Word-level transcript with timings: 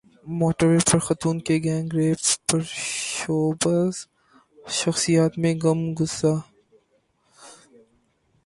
motor 0.39 0.65
وے 0.69 0.79
پر 0.87 0.99
خاتون 1.05 1.35
کے 1.45 1.55
گینگ 1.65 1.89
ریپ 1.97 2.21
پرشوبز 2.47 3.93
شخصیات 4.79 5.33
میں 5.41 5.53
غم 5.63 5.81
غصہ 5.97 6.33